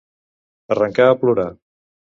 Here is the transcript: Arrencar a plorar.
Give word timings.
Arrencar 0.77 1.07
a 1.11 1.19
plorar. 1.23 1.49